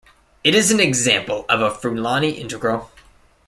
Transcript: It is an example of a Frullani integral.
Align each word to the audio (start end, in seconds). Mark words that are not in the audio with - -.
It 0.43 0.55
is 0.55 0.71
an 0.71 0.79
example 0.79 1.45
of 1.47 1.61
a 1.61 1.69
Frullani 1.69 2.35
integral. 2.35 2.89